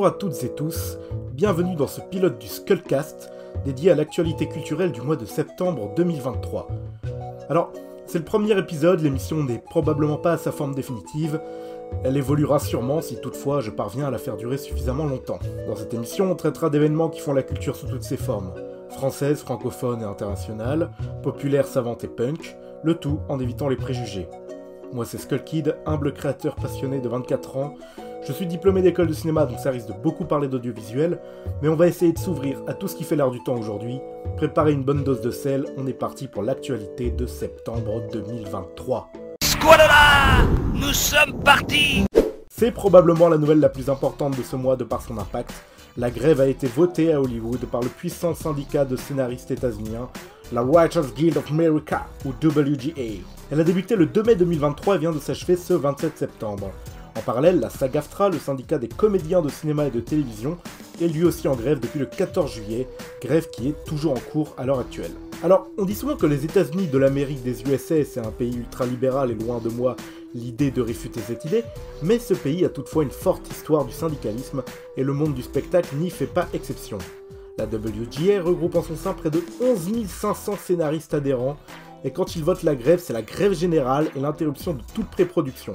[0.00, 0.96] Bonjour à toutes et tous,
[1.34, 3.30] bienvenue dans ce pilote du Skullcast
[3.66, 6.68] dédié à l'actualité culturelle du mois de septembre 2023.
[7.50, 7.70] Alors,
[8.06, 11.38] c'est le premier épisode, l'émission n'est probablement pas à sa forme définitive,
[12.02, 15.38] elle évoluera sûrement si toutefois je parviens à la faire durer suffisamment longtemps.
[15.68, 18.54] Dans cette émission, on traitera d'événements qui font la culture sous toutes ses formes,
[18.88, 24.28] française, francophone et internationale, populaire, savante et punk, le tout en évitant les préjugés.
[24.94, 27.74] Moi c'est Skullkid, humble créateur passionné de 24 ans,
[28.26, 31.18] je suis diplômé d'école de cinéma, donc ça risque de beaucoup parler d'audiovisuel,
[31.62, 33.98] mais on va essayer de s'ouvrir à tout ce qui fait l'air du temps aujourd'hui.
[34.36, 39.10] Préparez une bonne dose de sel, on est parti pour l'actualité de septembre 2023.
[39.42, 42.04] Squalala Nous sommes partis
[42.48, 45.52] C'est probablement la nouvelle la plus importante de ce mois de par son impact.
[45.96, 50.08] La grève a été votée à Hollywood par le puissant syndicat de scénaristes états-uniens,
[50.52, 53.22] la Writers Guild of America, ou WGA.
[53.50, 56.70] Elle a débuté le 2 mai 2023 et vient de s'achever ce 27 septembre.
[57.20, 60.56] En parallèle, la SAG-AFTRA, le syndicat des comédiens de cinéma et de télévision,
[61.02, 62.88] est lui aussi en grève depuis le 14 juillet,
[63.20, 65.10] grève qui est toujours en cours à l'heure actuelle.
[65.42, 69.32] Alors, on dit souvent que les États-Unis de l'Amérique des USA, c'est un pays ultra-libéral
[69.32, 69.96] et loin de moi
[70.34, 71.62] l'idée de réfuter cette idée,
[72.02, 74.62] mais ce pays a toutefois une forte histoire du syndicalisme
[74.96, 76.96] et le monde du spectacle n'y fait pas exception.
[77.58, 81.58] La WGA regroupe en son sein près de 11 500 scénaristes adhérents,
[82.02, 85.74] et quand ils votent la grève, c'est la grève générale et l'interruption de toute pré-production.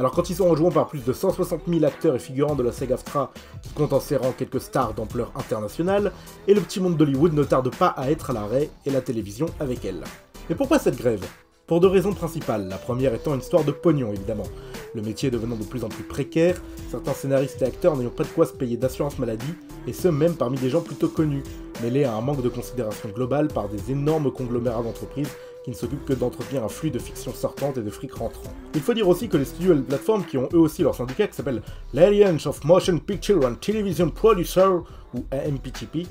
[0.00, 2.72] Alors quand ils sont rejoints par plus de 160 000 acteurs et figurants de la
[2.72, 6.12] SAG-AFTRA qui comptent en serrant quelques stars d'ampleur internationale,
[6.48, 9.44] et le petit monde d'Hollywood ne tarde pas à être à l'arrêt, et la télévision
[9.60, 10.02] avec elle.
[10.48, 11.22] Mais pourquoi cette grève?
[11.66, 14.46] Pour deux raisons principales, la première étant une histoire de pognon évidemment.
[14.94, 18.30] Le métier devenant de plus en plus précaire, certains scénaristes et acteurs n'ayant pas de
[18.30, 19.54] quoi se payer d'assurance maladie,
[19.86, 21.42] et ce même parmi des gens plutôt connus,
[21.82, 25.28] mêlés à un manque de considération globale par des énormes conglomérats d'entreprises
[25.64, 28.52] qui ne s'occupent que d'entretenir un flux de fiction sortante et de fric rentrant.
[28.74, 30.94] Il faut dire aussi que les studios et les plateformes qui ont eux aussi leur
[30.94, 34.82] syndicat qui s'appelle l'Alliance of Motion Picture and Television Producers,
[35.14, 36.06] ou AMPTP,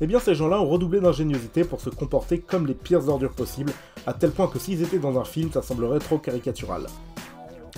[0.00, 3.72] eh bien ces gens-là ont redoublé d'ingéniosité pour se comporter comme les pires ordures possibles,
[4.06, 6.86] à tel point que s'ils étaient dans un film, ça semblerait trop caricatural.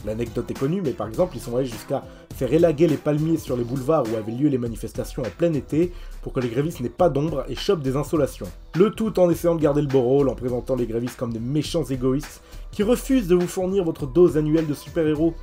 [0.05, 2.05] L'anecdote est connue, mais par exemple, ils sont allés jusqu'à
[2.35, 5.93] faire élaguer les palmiers sur les boulevards où avaient lieu les manifestations en plein été
[6.23, 8.47] pour que les grévistes n'aient pas d'ombre et chopent des insolations.
[8.77, 11.41] Le tout en essayant de garder le beau rôle, en présentant les grévistes comme des
[11.41, 15.35] méchants égoïstes qui refusent de vous fournir votre dose annuelle de super-héros.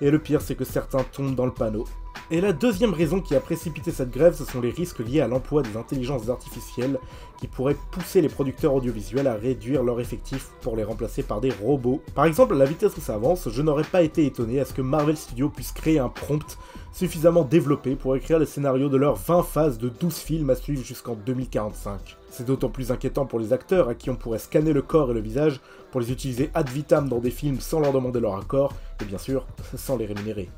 [0.00, 1.84] Et le pire, c'est que certains tombent dans le panneau.
[2.30, 5.28] Et la deuxième raison qui a précipité cette grève, ce sont les risques liés à
[5.28, 6.98] l'emploi des intelligences artificielles
[7.38, 11.50] qui pourraient pousser les producteurs audiovisuels à réduire leur effectif pour les remplacer par des
[11.50, 12.02] robots.
[12.14, 14.72] Par exemple, à la vitesse où ça avance, je n'aurais pas été étonné à ce
[14.72, 16.58] que Marvel Studios puisse créer un prompt
[16.92, 20.82] suffisamment développé pour écrire les scénarios de leurs 20 phases de 12 films à suivre
[20.82, 22.16] jusqu'en 2045.
[22.30, 25.14] C'est d'autant plus inquiétant pour les acteurs à qui on pourrait scanner le corps et
[25.14, 25.60] le visage
[25.90, 29.18] pour les utiliser ad vitam dans des films sans leur demander leur accord, et bien
[29.18, 29.46] sûr,
[29.76, 30.48] sans les rémunérer.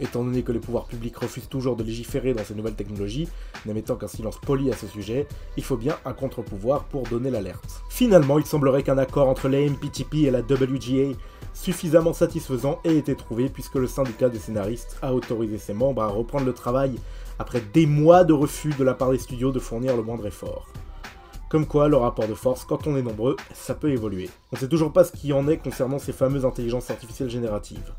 [0.00, 3.28] Étant donné que les pouvoirs publics refusent toujours de légiférer dans ces nouvelles technologies,
[3.66, 5.26] n'émettant qu'un silence poli à ce sujet,
[5.56, 7.82] il faut bien un contre-pouvoir pour donner l'alerte.
[7.90, 11.16] Finalement, il semblerait qu'un accord entre la MPTP et la WGA
[11.52, 16.08] suffisamment satisfaisant ait été trouvé puisque le syndicat des scénaristes a autorisé ses membres à
[16.08, 16.94] reprendre le travail
[17.38, 20.68] après des mois de refus de la part des studios de fournir le moindre effort.
[21.48, 24.28] Comme quoi, le rapport de force, quand on est nombreux, ça peut évoluer.
[24.52, 27.94] On sait toujours pas ce qu'il en est concernant ces fameuses intelligences artificielles génératives.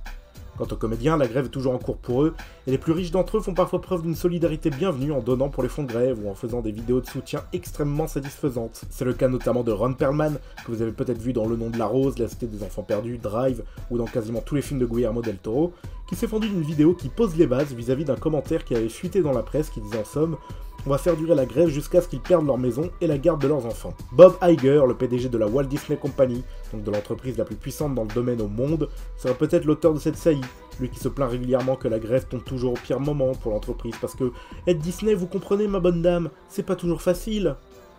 [0.60, 2.34] Quant aux comédiens, la grève est toujours en cours pour eux,
[2.68, 5.64] et les plus riches d'entre eux font parfois preuve d'une solidarité bienvenue en donnant pour
[5.64, 8.82] les fonds de grève ou en faisant des vidéos de soutien extrêmement satisfaisantes.
[8.90, 11.70] C'est le cas notamment de Ron Perlman, que vous avez peut-être vu dans Le Nom
[11.70, 14.82] de la Rose, La Cité des Enfants Perdus, Drive, ou dans quasiment tous les films
[14.82, 15.72] de Guillermo del Toro,
[16.10, 19.22] qui s'est fendu d'une vidéo qui pose les bases vis-à-vis d'un commentaire qui avait fuité
[19.22, 20.36] dans la presse qui disait en somme
[20.86, 23.42] on va faire durer la grève jusqu'à ce qu'ils perdent leur maison et la garde
[23.42, 23.94] de leurs enfants.
[24.12, 27.96] Bob Iger, le PDG de la Walt Disney Company, donc de l'entreprise la plus puissante
[27.96, 30.42] dans le domaine au monde, serait peut-être l'auteur de cette saillie,
[30.80, 33.96] lui qui se plaint régulièrement que la grève tombe toujours au pire moment pour l'entreprise
[34.00, 34.32] parce que
[34.68, 37.56] être Disney, vous comprenez ma bonne dame, c'est pas toujours facile.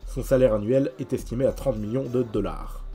[0.07, 2.90] Son salaire annuel est estimé à 30 millions de dollars.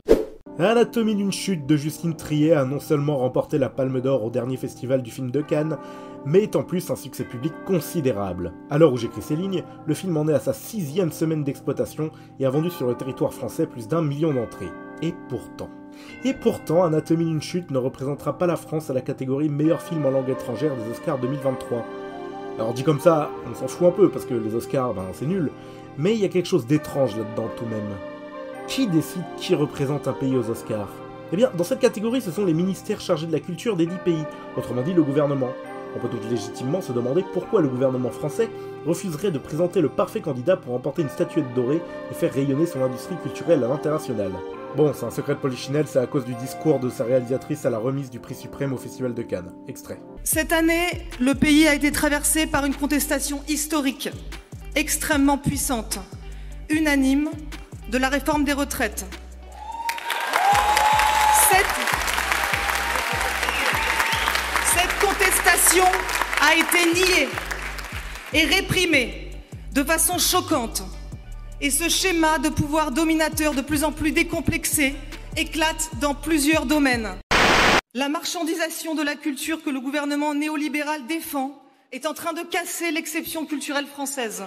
[0.58, 4.56] Anatomie d'une chute de Justine Trier a non seulement remporté la Palme d'Or au dernier
[4.56, 5.76] festival du film de Cannes,
[6.24, 8.54] mais est en plus un succès public considérable.
[8.70, 12.10] À l'heure où j'écris ces lignes, le film en est à sa sixième semaine d'exploitation
[12.40, 14.70] et a vendu sur le territoire français plus d'un million d'entrées.
[15.02, 15.68] Et pourtant...
[16.24, 20.06] Et pourtant, Anatomie d'une chute ne représentera pas la France à la catégorie meilleur film
[20.06, 21.84] en langue étrangère des Oscars 2023.
[22.58, 25.26] Alors dit comme ça, on s'en fout un peu parce que les Oscars, ben c'est
[25.26, 25.50] nul,
[25.98, 28.15] mais il y a quelque chose d'étrange là-dedans tout de même.
[28.68, 30.88] Qui décide qui représente un pays aux Oscars?
[31.32, 33.98] Eh bien, dans cette catégorie, ce sont les ministères chargés de la culture des dix
[34.04, 34.24] pays,
[34.56, 35.50] autrement dit le gouvernement.
[35.94, 38.50] On peut donc légitimement se demander pourquoi le gouvernement français
[38.84, 41.80] refuserait de présenter le parfait candidat pour remporter une statuette dorée
[42.10, 44.32] et faire rayonner son industrie culturelle à l'international.
[44.76, 47.70] Bon, c'est un secret de Polichinelle, c'est à cause du discours de sa réalisatrice à
[47.70, 49.52] la remise du prix suprême au Festival de Cannes.
[49.68, 50.00] Extrait.
[50.24, 54.10] Cette année, le pays a été traversé par une contestation historique,
[54.74, 55.98] extrêmement puissante,
[56.68, 57.30] unanime,
[57.88, 59.04] de la réforme des retraites.
[61.48, 61.66] Cette,
[65.00, 65.84] contestation
[66.40, 67.28] a été niée
[68.32, 69.30] et réprimée
[69.72, 70.82] de façon choquante.
[71.60, 74.94] Et ce schéma de pouvoir dominateur de plus en plus décomplexé
[75.36, 77.14] éclate dans plusieurs domaines.
[77.94, 81.62] La marchandisation de la culture que le gouvernement néolibéral défend
[81.92, 84.42] est en train de casser l'exception culturelle française.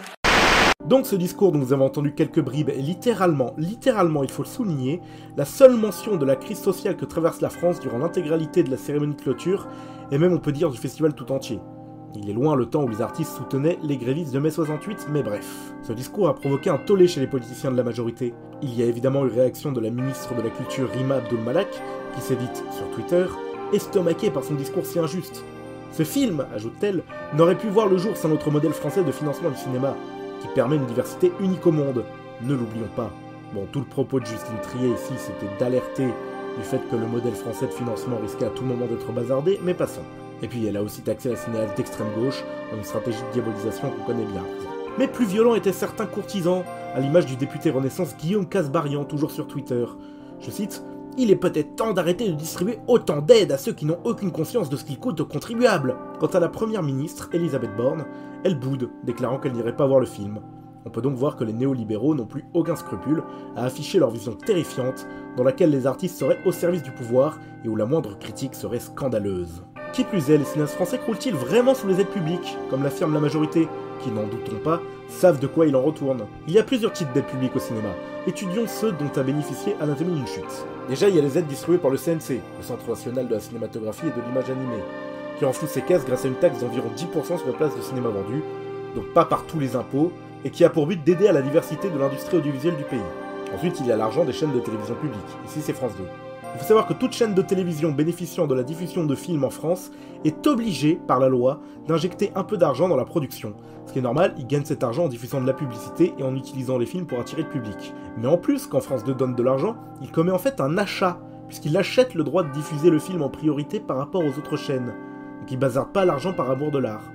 [0.89, 4.47] Donc ce discours dont nous avons entendu quelques bribes est littéralement, littéralement, il faut le
[4.47, 5.01] souligner,
[5.37, 8.77] la seule mention de la crise sociale que traverse la France durant l'intégralité de la
[8.77, 9.67] cérémonie de clôture,
[10.11, 11.59] et même on peut dire du festival tout entier.
[12.15, 15.21] Il est loin le temps où les artistes soutenaient les grévistes de mai 68, mais
[15.21, 15.47] bref.
[15.83, 18.33] Ce discours a provoqué un tollé chez les politiciens de la majorité.
[18.63, 21.69] Il y a évidemment eu réaction de la ministre de la Culture Rima Abdul Malak,
[22.15, 23.27] qui s'est dite sur Twitter
[23.73, 25.45] estomaquée par son discours si injuste.
[25.91, 27.03] Ce film, ajoute-t-elle,
[27.35, 29.95] n'aurait pu voir le jour sans notre modèle français de financement du cinéma,
[30.41, 32.03] qui permet une diversité unique au monde.
[32.41, 33.11] Ne l'oublions pas.
[33.53, 36.07] Bon, tout le propos de Justine Trier ici, c'était d'alerter
[36.57, 39.73] du fait que le modèle français de financement risquait à tout moment d'être bazardé, mais
[39.73, 40.03] passons.
[40.41, 42.43] Et puis elle a aussi taxé la cinéaste d'extrême gauche
[42.75, 44.43] une stratégie de diabolisation qu'on connaît bien.
[44.97, 46.63] Mais plus violents étaient certains courtisans,
[46.93, 49.85] à l'image du député Renaissance Guillaume Casbarian, toujours sur Twitter.
[50.39, 50.83] Je cite
[51.17, 54.69] il est peut-être temps d'arrêter de distribuer autant d'aide à ceux qui n'ont aucune conscience
[54.69, 55.95] de ce qu'il coûte aux contribuables.
[56.19, 58.05] Quant à la première ministre, Elisabeth Borne,
[58.43, 60.39] elle boude, déclarant qu'elle n'irait pas voir le film.
[60.85, 63.23] On peut donc voir que les néolibéraux n'ont plus aucun scrupule
[63.55, 67.67] à afficher leur vision terrifiante, dans laquelle les artistes seraient au service du pouvoir et
[67.67, 69.63] où la moindre critique serait scandaleuse.
[69.93, 73.19] Qui plus est, les cinéastes français croulent-ils vraiment sous les aides publiques, comme l'affirme la
[73.19, 73.67] majorité,
[74.01, 77.11] qui, n'en doutons pas, savent de quoi il en retourne Il y a plusieurs types
[77.13, 77.89] d'aides publiques au cinéma.
[78.27, 80.65] Étudions ceux dont a bénéficié Anatomie d'une chute.
[80.87, 83.39] Déjà, il y a les aides distribuées par le CNC, le Centre national de la
[83.39, 84.83] cinématographie et de l'image animée,
[85.37, 88.09] qui renfloue ses caisses grâce à une taxe d'environ 10% sur la place de cinéma
[88.09, 88.43] vendu,
[88.95, 90.11] donc pas par tous les impôts,
[90.45, 92.99] et qui a pour but d'aider à la diversité de l'industrie audiovisuelle du pays.
[93.53, 96.28] Ensuite, il y a l'argent des chaînes de télévision publiques, ici c'est France 2.
[96.53, 99.51] Il faut savoir que toute chaîne de télévision bénéficiant de la diffusion de films en
[99.51, 99.91] France
[100.25, 103.53] est obligée, par la loi, d'injecter un peu d'argent dans la production.
[103.85, 106.35] Ce qui est normal, ils gagnent cet argent en diffusant de la publicité et en
[106.35, 107.93] utilisant les films pour attirer le public.
[108.17, 111.19] Mais en plus, quand France 2 donne de l'argent, il commet en fait un achat,
[111.47, 114.93] puisqu'il achète le droit de diffuser le film en priorité par rapport aux autres chaînes.
[115.39, 117.11] Donc il bazarde pas l'argent par amour de l'art.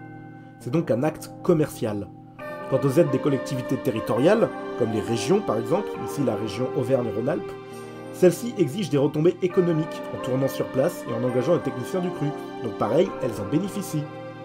[0.60, 2.08] C'est donc un acte commercial.
[2.70, 4.48] Quant aux aides des collectivités territoriales,
[4.78, 7.52] comme les régions par exemple, ici la région Auvergne-Rhône-Alpes,
[8.14, 12.10] celles-ci exigent des retombées économiques en tournant sur place et en engageant un technicien du
[12.10, 12.26] cru.
[12.62, 14.04] Donc pareil, elles en bénéficient.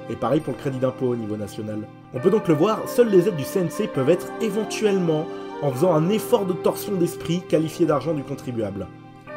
[0.10, 1.88] Et pareil pour le crédit d'impôt au niveau national.
[2.13, 5.25] On peut donc le voir, seules les aides du CNC peuvent être éventuellement,
[5.62, 8.88] en faisant un effort de torsion d'esprit, qualifié d'argent du contribuable.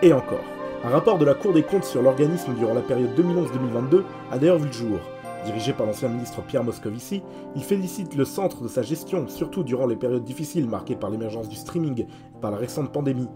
[0.00, 0.44] Et encore.
[0.84, 4.02] Un rapport de la Cour des comptes sur l'organisme durant la période 2011-2022
[4.32, 4.99] a d'ailleurs vu le jour.
[5.44, 7.23] Dirigé par l'ancien ministre Pierre Moscovici,
[7.55, 11.49] il félicite le centre de sa gestion, surtout durant les périodes difficiles marquées par l'émergence
[11.49, 13.29] du streaming et par la récente pandémie,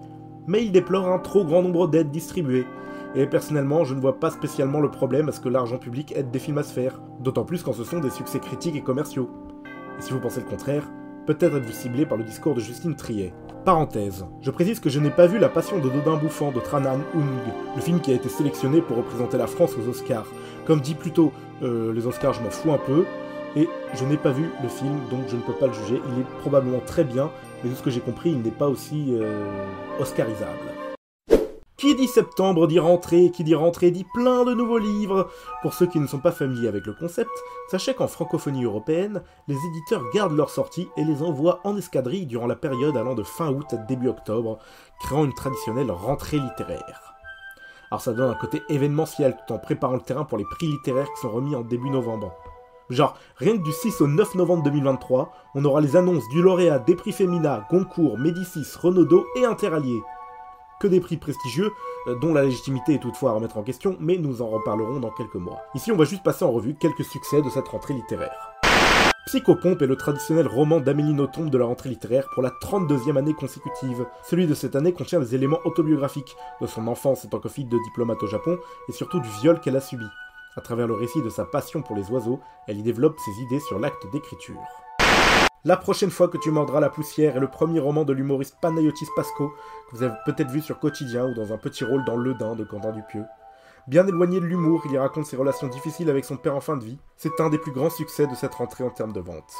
[0.46, 2.66] mais il déplore un trop grand nombre d'aides distribuées.
[3.14, 6.30] Et personnellement, je ne vois pas spécialement le problème à ce que l'argent public aide
[6.30, 9.30] des films à se faire, d'autant plus quand ce sont des succès critiques et commerciaux.
[9.98, 10.90] Et si vous pensez le contraire,
[11.26, 13.32] peut-être êtes-vous ciblé par le discours de Justine Triet.
[13.64, 17.00] Parenthèse, je précise que je n'ai pas vu La Passion de Dodin Bouffant de Tranan
[17.14, 20.26] Ung, le film qui a été sélectionné pour représenter la France aux Oscars.
[20.66, 23.04] Comme dit plus tôt, euh, les Oscars je m'en fous un peu,
[23.56, 26.00] et je n'ai pas vu le film, donc je ne peux pas le juger.
[26.12, 27.30] Il est probablement très bien,
[27.66, 29.44] mais de ce que j'ai compris, il n'est pas aussi euh,
[29.98, 30.72] oscarisable.
[31.76, 35.28] Qui dit septembre dit rentrée, qui dit rentrée dit plein de nouveaux livres.
[35.62, 37.30] Pour ceux qui ne sont pas familiers avec le concept,
[37.70, 42.46] sachez qu'en francophonie européenne, les éditeurs gardent leurs sorties et les envoient en escadrille durant
[42.46, 44.58] la période allant de fin août à début octobre,
[45.00, 47.14] créant une traditionnelle rentrée littéraire.
[47.90, 51.12] Alors ça donne un côté événementiel tout en préparant le terrain pour les prix littéraires
[51.14, 52.32] qui sont remis en début novembre.
[52.88, 56.78] Genre, rien que du 6 au 9 novembre 2023, on aura les annonces du lauréat
[56.78, 60.00] des prix Femina, Goncourt, Médicis, Renaudot et Interallié.
[60.78, 61.72] Que des prix prestigieux,
[62.06, 65.10] euh, dont la légitimité est toutefois à remettre en question, mais nous en reparlerons dans
[65.10, 65.62] quelques mois.
[65.74, 68.52] Ici, on va juste passer en revue quelques succès de cette rentrée littéraire.
[69.26, 73.34] Psychopompe est le traditionnel roman d'Amélie Nothomb de la rentrée littéraire pour la 32e année
[73.34, 74.06] consécutive.
[74.22, 77.64] Celui de cette année contient des éléments autobiographiques, de son enfance en tant que fille
[77.64, 78.56] de diplomate au Japon,
[78.88, 80.06] et surtout du viol qu'elle a subi.
[80.58, 83.60] À travers le récit de sa passion pour les oiseaux, elle y développe ses idées
[83.60, 84.62] sur l'acte d'écriture.
[85.64, 89.08] La prochaine fois que tu mordras la poussière est le premier roman de l'humoriste Panayotis
[89.14, 92.32] Pasco, que vous avez peut-être vu sur Quotidien ou dans un petit rôle dans Le
[92.32, 93.24] Dain de Quentin Dupieux.
[93.86, 96.78] Bien éloigné de l'humour, il y raconte ses relations difficiles avec son père en fin
[96.78, 96.98] de vie.
[97.18, 99.52] C'est un des plus grands succès de cette rentrée en termes de vente.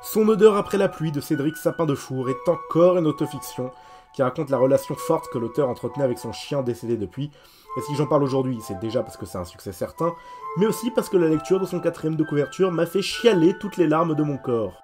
[0.00, 3.72] Son odeur après la pluie de Cédric Sapin de Four est encore une autofiction
[4.14, 7.30] qui raconte la relation forte que l'auteur entretenait avec son chien décédé depuis.
[7.76, 10.12] Et si j'en parle aujourd'hui, c'est déjà parce que c'est un succès certain,
[10.56, 13.76] mais aussi parce que la lecture de son quatrième de couverture m'a fait chialer toutes
[13.76, 14.82] les larmes de mon corps.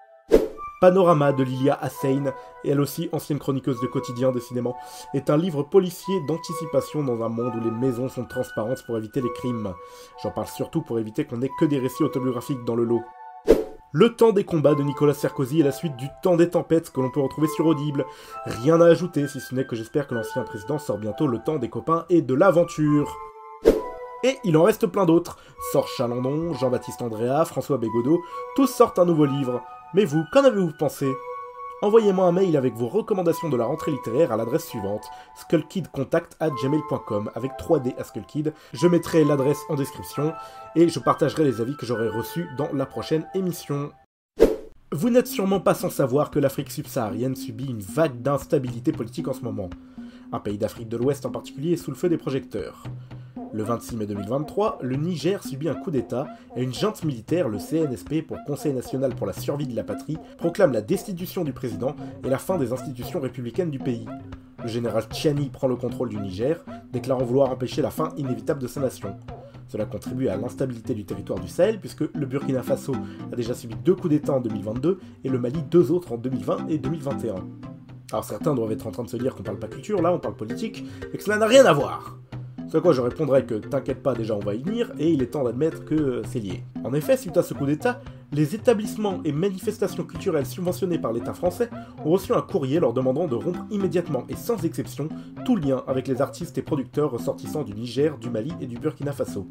[0.80, 4.76] Panorama de Lilia Hassein, elle aussi ancienne chroniqueuse de quotidien décidément,
[5.14, 9.22] est un livre policier d'anticipation dans un monde où les maisons sont transparentes pour éviter
[9.22, 9.72] les crimes.
[10.22, 13.02] J'en parle surtout pour éviter qu'on ait que des récits autobiographiques dans le lot.
[13.96, 17.00] Le temps des combats de Nicolas Sarkozy est la suite du temps des tempêtes que
[17.00, 18.04] l'on peut retrouver sur Audible.
[18.44, 21.60] Rien à ajouter, si ce n'est que j'espère que l'ancien président sort bientôt le temps
[21.60, 23.16] des copains et de l'aventure.
[24.24, 25.38] Et il en reste plein d'autres.
[25.70, 28.20] Sort Chalandon, Jean-Baptiste Andrea, François Bégodeau,
[28.56, 29.62] tous sortent un nouveau livre.
[29.94, 31.14] Mais vous, qu'en avez-vous pensé?
[31.82, 35.04] Envoyez-moi un mail avec vos recommandations de la rentrée littéraire à l'adresse suivante
[35.36, 38.54] skullkidcontact@gmail.com avec 3D à Skullkid.
[38.72, 40.32] Je mettrai l'adresse en description
[40.76, 43.90] et je partagerai les avis que j'aurai reçus dans la prochaine émission.
[44.92, 49.32] Vous n'êtes sûrement pas sans savoir que l'Afrique subsaharienne subit une vague d'instabilité politique en
[49.32, 49.68] ce moment.
[50.32, 52.84] Un pays d'Afrique de l'Ouest en particulier est sous le feu des projecteurs.
[53.54, 57.58] Le 26 mai 2023, le Niger subit un coup d'État et une junte militaire, le
[57.58, 61.94] CNSP pour Conseil national pour la survie de la patrie, proclame la destitution du président
[62.24, 64.06] et la fin des institutions républicaines du pays.
[64.60, 68.66] Le général Tchiani prend le contrôle du Niger, déclarant vouloir empêcher la fin inévitable de
[68.66, 69.14] sa nation.
[69.68, 72.96] Cela contribue à l'instabilité du territoire du Sahel puisque le Burkina Faso
[73.32, 76.70] a déjà subi deux coups d'État en 2022 et le Mali deux autres en 2020
[76.70, 77.36] et 2021.
[78.10, 80.18] Alors certains doivent être en train de se dire qu'on parle pas culture, là on
[80.18, 82.18] parle politique, et que cela n'a rien à voir.
[82.68, 85.22] Ce à quoi je répondrai que t'inquiète pas, déjà on va y venir, et il
[85.22, 86.64] est temps d'admettre que c'est lié.
[86.82, 88.00] En effet, suite à ce coup d'État,
[88.32, 91.70] les établissements et manifestations culturelles subventionnés par l'État français
[92.04, 95.08] ont reçu un courrier leur demandant de rompre immédiatement et sans exception
[95.44, 99.12] tout lien avec les artistes et producteurs ressortissants du Niger, du Mali et du Burkina
[99.12, 99.46] Faso.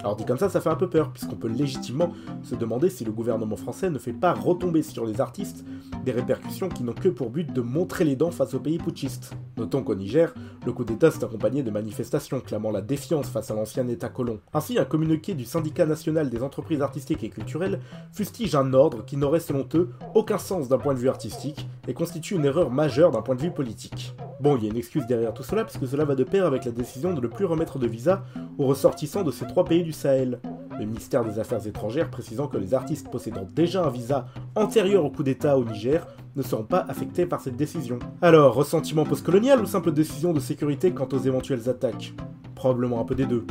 [0.00, 3.04] Alors dit comme ça, ça fait un peu peur, puisqu'on peut légitimement se demander si
[3.04, 5.64] le gouvernement français ne fait pas retomber sur les artistes
[6.04, 9.34] des répercussions qui n'ont que pour but de montrer les dents face au pays putschiste.
[9.58, 10.32] Notons qu'au Niger,
[10.64, 14.40] le coup d'État s'est accompagné de manifestations clamant la défiance face à l'ancien État colon.
[14.54, 17.80] Ainsi, un communiqué du syndicat national des entreprises artistiques et culturelles
[18.12, 21.92] fustige un ordre qui n'aurait selon eux aucun sens d'un point de vue artistique et
[21.92, 24.14] constitue une erreur majeure d'un point de vue politique.
[24.40, 26.64] Bon, il y a une excuse derrière tout cela, puisque cela va de pair avec
[26.64, 28.24] la décision de ne plus remettre de visa
[28.56, 30.40] aux ressortissants de ces trois pays du Sahel.
[30.78, 35.10] Le ministère des Affaires étrangères précisant que les artistes possédant déjà un visa antérieur au
[35.10, 36.06] coup d'État au Niger
[36.36, 37.98] ne seront pas affectés par cette décision.
[38.22, 42.14] Alors, ressentiment postcolonial ou simple décision de sécurité quant aux éventuelles attaques?
[42.54, 43.44] Probablement un peu des deux.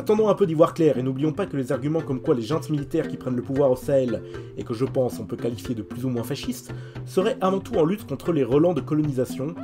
[0.00, 2.40] Attendons un peu d'y voir clair et n'oublions pas que les arguments comme quoi les
[2.40, 4.22] juntes militaires qui prennent le pouvoir au Sahel,
[4.56, 6.72] et que je pense on peut qualifier de plus ou moins fascistes,
[7.04, 9.54] seraient avant tout en lutte contre les relents de colonisation.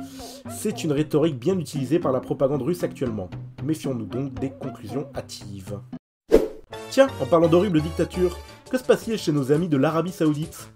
[0.47, 3.31] C'est une rhétorique bien utilisée par la propagande russe actuellement.
[3.63, 5.79] Méfions-nous donc des conclusions hâtives.
[6.91, 8.37] Tiens, en parlant d'horribles dictatures,
[8.69, 10.69] que se passe-t-il chez nos amis de l'Arabie Saoudite?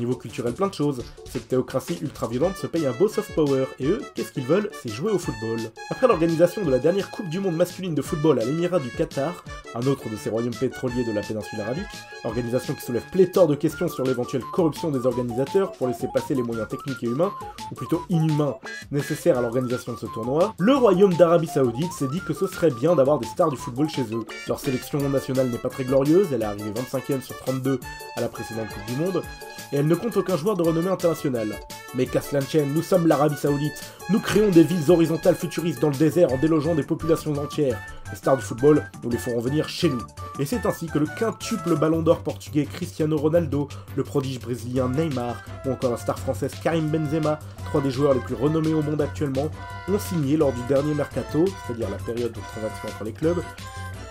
[0.00, 1.02] Niveau culturel, plein de choses.
[1.30, 4.70] Cette théocratie ultra-violente se paye un beau soft power, et eux, qu'est-ce qu'ils veulent?
[4.82, 5.58] C'est jouer au football.
[5.90, 9.44] Après l'organisation de la dernière Coupe du Monde masculine de football à l'Émirat du Qatar,
[9.74, 11.84] un autre de ces royaumes pétroliers de la péninsule arabique,
[12.24, 16.42] organisation qui soulève pléthore de questions sur l'éventuelle corruption des organisateurs pour laisser passer les
[16.42, 17.32] moyens techniques et humains,
[17.70, 18.56] ou plutôt inhumains,
[18.90, 22.70] nécessaires à l'organisation de ce tournoi, le royaume d'Arabie Saoudite s'est dit que ce serait
[22.70, 24.24] bien d'avoir des stars du football chez eux.
[24.48, 27.80] Leur sélection nationale n'est pas très glorieuse, elle est arrivée 25ème sur 32
[28.16, 29.22] à la précédente Coupe du Monde,
[29.72, 31.58] et elle ne compte aucun joueur de renommée internationale.
[31.94, 33.94] Mais qu'à cela nous sommes l'Arabie Saoudite.
[34.10, 37.78] Nous créons des villes horizontales futuristes dans le désert en délogeant des populations entières.
[38.10, 40.02] Les stars du football, nous les ferons venir chez nous.
[40.38, 45.36] Et c'est ainsi que le quintuple ballon d'or portugais Cristiano Ronaldo, le prodige brésilien Neymar,
[45.64, 49.00] ou encore la star française Karim Benzema, trois des joueurs les plus renommés au monde
[49.00, 49.48] actuellement,
[49.88, 53.42] ont signé lors du dernier mercato, c'est-à-dire la période de transaction entre les clubs,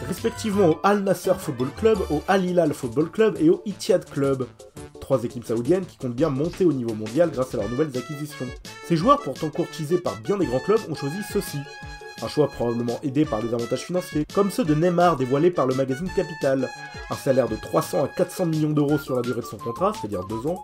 [0.07, 4.45] respectivement au Al Nasser Football Club, au Al Hilal Football Club et au Ittihad Club
[5.09, 8.45] trois équipes saoudiennes qui comptent bien monter au niveau mondial grâce à leurs nouvelles acquisitions.
[8.87, 11.57] Ces joueurs, pourtant courtisés par bien des grands clubs, ont choisi ceci.
[12.21, 15.73] Un choix probablement aidé par des avantages financiers, comme ceux de Neymar dévoilés par le
[15.73, 16.69] magazine Capital.
[17.09, 20.25] Un salaire de 300 à 400 millions d'euros sur la durée de son contrat, c'est-à-dire
[20.25, 20.61] deux ans,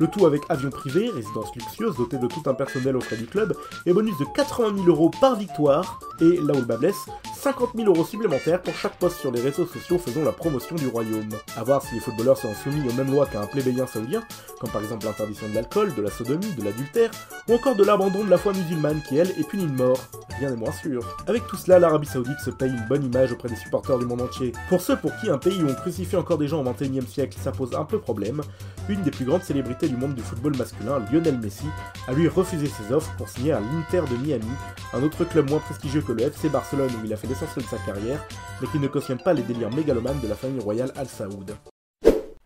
[0.00, 3.26] le tout avec avion privé, résidence luxueuse dotée de tout un personnel au frais du
[3.26, 7.04] club, et bonus de 80 000 euros par victoire, et là où le bas blesse,
[7.42, 10.86] 50 000 euros supplémentaires pour chaque poste sur les réseaux sociaux faisant la promotion du
[10.86, 11.28] royaume.
[11.56, 14.22] A voir si les footballeurs seront soumis aux mêmes lois qu'un plébéien saoudien,
[14.60, 17.10] comme par exemple l'interdiction de l'alcool, de la sodomie, de l'adultère,
[17.48, 19.98] ou encore de l'abandon de la foi musulmane qui elle est punie de mort.
[20.38, 21.02] Rien n'est moins sûr.
[21.26, 24.22] Avec tout cela, l'Arabie Saoudite se paye une bonne image auprès des supporters du monde
[24.22, 24.52] entier.
[24.68, 27.36] Pour ceux pour qui un pays où on crucifie encore des gens au XXIe siècle,
[27.42, 28.40] ça pose un peu problème,
[28.88, 31.66] une des plus grandes célébrités du monde du football masculin, Lionel Messi,
[32.06, 34.46] a lui refusé ses offres pour signer à l'Inter de Miami,
[34.94, 37.70] un autre club moins prestigieux que le FC Barcelone où il a fait l'essentiel de
[37.70, 38.24] sa carrière,
[38.60, 41.56] mais qui ne cautionne pas les délires mégalomanes de la famille royale Al Saoud.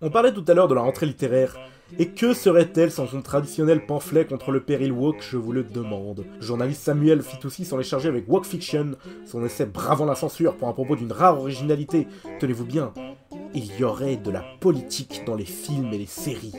[0.00, 1.56] On parlait tout à l'heure de la rentrée littéraire,
[1.98, 6.24] et que serait-elle sans son traditionnel pamphlet contre le péril woke, je vous le demande?
[6.38, 8.92] Journaliste Samuel Fitoussi s'en est chargé avec Woke Fiction,
[9.24, 12.06] son essai bravant la censure pour un propos d'une rare originalité.
[12.38, 12.92] Tenez-vous bien,
[13.54, 16.54] il y aurait de la politique dans les films et les séries.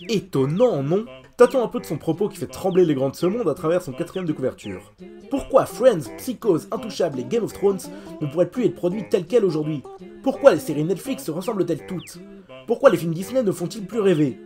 [0.00, 1.04] Étonnant, non?
[1.36, 3.92] Tâtons un peu de son propos qui fait trembler les grands de à travers son
[3.92, 4.92] quatrième de couverture.
[5.30, 7.78] Pourquoi Friends, Psychose, Intouchable et Game of Thrones
[8.20, 9.82] ne pourraient plus être produits tels quels aujourd'hui?
[10.22, 12.18] Pourquoi les séries Netflix se ressemblent-elles toutes?
[12.66, 14.38] Pourquoi les films Disney ne font-ils plus rêver?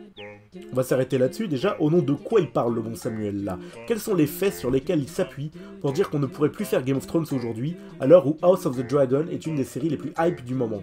[0.72, 1.48] On va s'arrêter là-dessus.
[1.48, 3.58] Déjà, au nom de quoi il parle le bon Samuel là?
[3.86, 5.50] Quels sont les faits sur lesquels il s'appuie
[5.80, 8.66] pour dire qu'on ne pourrait plus faire Game of Thrones aujourd'hui, à l'heure où House
[8.66, 10.82] of the Dragon est une des séries les plus hype du moment?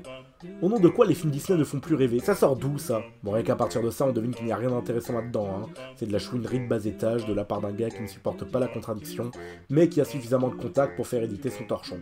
[0.62, 2.20] Au nom de quoi les films Disney ne font plus rêver?
[2.20, 3.02] Ça sort d'où ça?
[3.24, 5.48] Bon, rien qu'à partir de ça, on devine qu'il n'y a rien d'intéressant là-dedans.
[5.48, 5.70] Hein.
[5.96, 8.44] C'est de la chouinerie de bas étage de la part d'un gars qui ne supporte
[8.46, 9.32] pas la contradiction,
[9.70, 12.00] mais qui a suffisamment de contact pour faire éditer son torchon.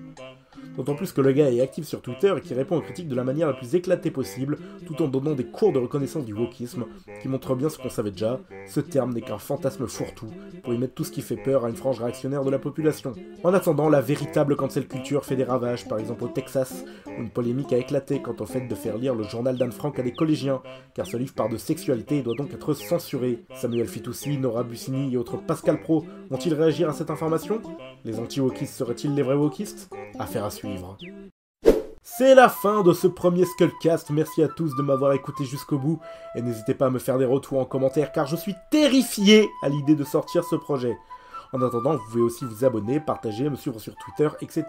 [0.75, 3.15] D'autant plus que le gars est actif sur Twitter et qui répond aux critiques de
[3.15, 6.86] la manière la plus éclatée possible, tout en donnant des cours de reconnaissance du wokisme,
[7.22, 10.32] qui montrent bien ce qu'on savait déjà, ce terme n'est qu'un fantasme fourre-tout,
[10.63, 13.13] pour y mettre tout ce qui fait peur à une frange réactionnaire de la population.
[13.44, 17.30] En attendant, la véritable cancel culture fait des ravages, par exemple au Texas, où une
[17.30, 20.13] polémique a éclaté quant au fait de faire lire le journal d'Anne Frank à des
[20.13, 20.62] collégiens,
[20.96, 23.44] car ce livre parle de sexualité et doit donc être censuré.
[23.56, 27.62] Samuel Fitoussi, Nora Bussini et autres Pascal Pro vont-ils réagir à cette information?
[28.06, 29.89] Les anti-wokistes seraient-ils les vrais wokistes?
[30.20, 30.50] Affaire à
[32.05, 36.00] C'est la fin de ce premier Skullcast, merci à tous de m'avoir écouté jusqu'au bout,
[36.36, 39.70] et n'hésitez pas à me faire des retours en commentaire car je suis terrifié à
[39.70, 40.98] l'idée de sortir ce projet.
[41.53, 44.65] En attendant, vous pouvez aussi vous abonner, partager, me suivre sur Twitter, etc.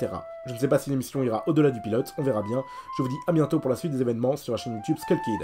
[0.46, 2.62] Je ne sais pas si l'émission ira au-delà du pilote, on verra bien.
[2.96, 5.18] Je vous dis à bientôt pour la suite des événements sur la chaîne YouTube Skull
[5.24, 5.40] Kid.